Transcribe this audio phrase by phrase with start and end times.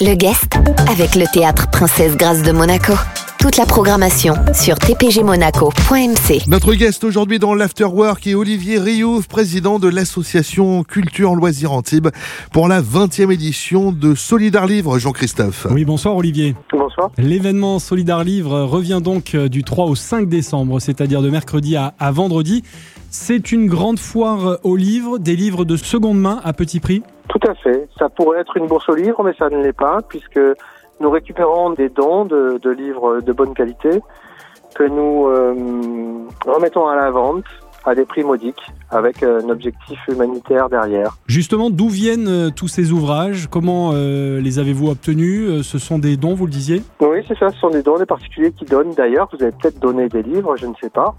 [0.00, 0.58] Le guest
[0.90, 2.92] avec le théâtre Princesse Grâce de Monaco.
[3.38, 6.42] Toute la programmation sur tpgmonaco.mc.
[6.46, 12.08] Notre guest aujourd'hui dans l'Afterwork est Olivier Riouf, président de l'association Culture Loisirs Antibes
[12.52, 15.66] pour la 20e édition de Solidar Livre, Jean-Christophe.
[15.70, 16.54] Oui, bonsoir Olivier.
[16.70, 17.10] Bonsoir.
[17.18, 21.94] L'événement Solidar Livre revient donc euh, du 3 au 5 décembre, c'est-à-dire de mercredi à,
[21.98, 22.62] à vendredi.
[23.10, 27.02] C'est une grande foire aux livres, des livres de seconde main à petit prix?
[27.32, 27.88] Tout à fait.
[27.98, 30.40] Ça pourrait être une bourse aux livres, mais ça ne l'est pas, puisque
[31.00, 34.02] nous récupérons des dons de, de livres de bonne qualité
[34.74, 35.54] que nous euh,
[36.46, 37.44] remettons à la vente
[37.84, 41.16] à des prix modiques, avec euh, un objectif humanitaire derrière.
[41.26, 43.48] Justement, d'où viennent euh, tous ces ouvrages?
[43.50, 45.62] Comment euh, les avez-vous obtenus?
[45.62, 46.82] Ce sont des dons, vous le disiez?
[47.00, 48.92] Oui, c'est ça, ce sont des dons des particuliers qui donnent.
[48.94, 51.14] D'ailleurs, vous avez peut-être donné des livres, je ne sais pas.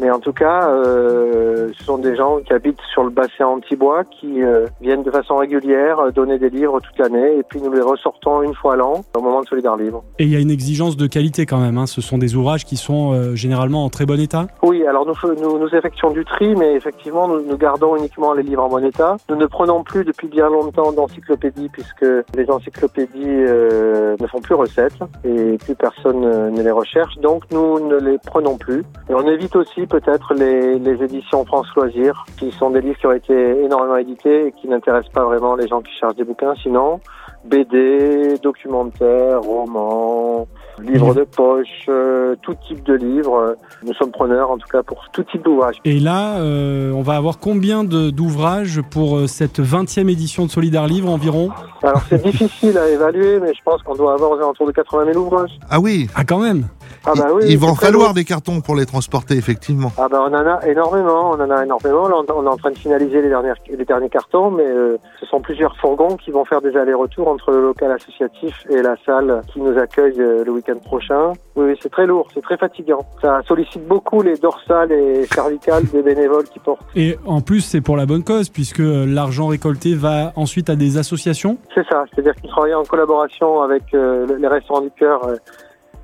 [0.00, 4.04] Mais en tout cas, euh, ce sont des gens qui habitent sur le bassin Antibois,
[4.04, 7.72] qui euh, viennent de façon régulière euh, donner des livres toute l'année, et puis nous
[7.72, 10.04] les ressortons une fois l'an, au moment de Solidar Livre.
[10.18, 11.78] Et il y a une exigence de qualité quand même.
[11.78, 11.86] hein.
[11.86, 14.46] Ce sont des ouvrages qui sont euh, généralement en très bon état.
[14.62, 18.32] Oui, alors nous, fe- nous, nous effectuons du tri, mais effectivement, nous, nous gardons uniquement
[18.34, 19.16] les livres en bon état.
[19.28, 24.94] Nous ne prenons plus depuis bien longtemps d'encyclopédies, puisque les encyclopédies ne font plus recette,
[25.24, 28.84] et plus personne ne les recherche, donc nous ne les prenons plus.
[29.08, 33.06] Et on évite aussi peut-être les, les éditions France Loisirs, qui sont des livres qui
[33.06, 36.54] ont été énormément édités et qui n'intéressent pas vraiment les gens qui cherchent des bouquins,
[36.62, 37.00] sinon
[37.44, 40.46] BD, documentaires, romans,
[40.82, 43.56] livres de poche, euh, tout type de livres.
[43.84, 45.76] Nous sommes preneurs en tout cas pour tout type d'ouvrage.
[45.84, 50.86] Et là, euh, on va avoir combien d'ouvrages pour euh, cette 20e édition de Solidar
[50.86, 51.50] Livre environ?
[51.82, 55.12] Alors c'est difficile à évaluer, mais je pense qu'on doit avoir aux alentours de 80
[55.12, 55.58] 000 ouvrages.
[55.70, 56.66] Ah oui, Ah quand même
[57.06, 57.42] Ah bah oui.
[57.48, 59.90] il va en falloir des cartons pour les transporter, effectivement.
[59.98, 62.08] Ah bah on en a énormément, on en a énormément.
[62.08, 65.26] Là, on est en train de finaliser les, dernières, les derniers cartons, mais euh, ce
[65.26, 69.42] sont plusieurs fourgons qui vont faire des allers-retours entre le local associatif et la salle
[69.52, 71.32] qui nous accueille euh, le week-end prochain.
[71.56, 73.00] Oui, oui, c'est très lourd, c'est très fatigant.
[73.20, 76.82] Ça sollicite beaucoup les dorsales et cervicales des bénévoles qui portent.
[76.94, 80.98] Et en plus, c'est pour la bonne cause, puisque l'argent récolté va ensuite à des
[80.98, 81.58] associations.
[81.74, 85.36] C'est ça, c'est-à-dire qu'ils travaillent en collaboration avec euh, le- les restaurants du cœur euh,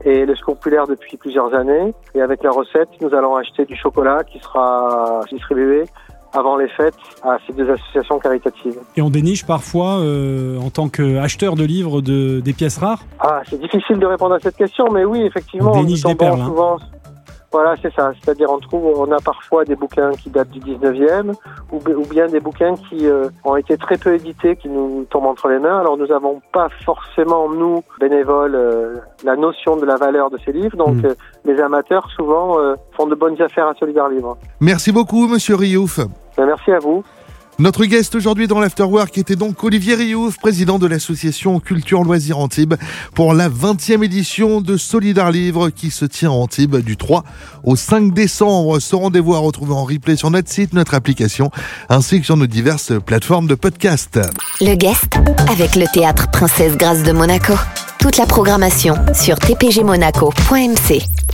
[0.05, 1.95] et le secours populaire depuis plusieurs années.
[2.15, 5.85] Et avec la recette, nous allons acheter du chocolat qui sera distribué
[6.35, 8.79] avant les fêtes à ces deux associations caritatives.
[8.97, 13.05] Et on déniche parfois, euh, en tant qu'acheteur de livres, de, des pièces rares?
[13.21, 16.37] Ah, c'est difficile de répondre à cette question, mais oui, effectivement, On déniche des tombons
[16.37, 16.77] perles, hein.
[17.55, 18.11] Voilà, c'est ça.
[18.21, 21.33] C'est-à-dire, on trouve, on a parfois des bouquins qui datent du 19e,
[21.73, 25.07] ou, bi- ou bien des bouquins qui euh, ont été très peu édités, qui nous
[25.09, 25.79] tombent entre les mains.
[25.79, 30.51] Alors, nous n'avons pas forcément, nous, bénévoles, euh, la notion de la valeur de ces
[30.51, 30.77] livres.
[30.77, 31.07] Donc, Mm.
[31.07, 31.15] euh,
[31.45, 32.59] les amateurs, souvent,
[32.97, 34.37] font de bonnes affaires à Solidar Livre.
[34.61, 36.01] Merci beaucoup, monsieur Riouf.
[36.37, 37.05] Ben, merci à vous.
[37.59, 42.75] Notre guest aujourd'hui dans l'Afterwork était donc Olivier Riouf, président de l'association Culture Loisirs Antibes
[43.15, 47.23] pour la 20e édition de Solidar Livre qui se tient à Antibes du 3
[47.63, 48.81] au 5 décembre.
[48.81, 51.53] Ce rendez-vous à retrouver en replay sur notre site, notre application
[51.89, 54.19] ainsi que sur nos diverses plateformes de podcast.
[54.61, 55.15] Le guest
[55.49, 57.55] avec le théâtre Princesse Grâce de Monaco.
[58.01, 61.34] Toute la programmation sur tpgmonaco.mc.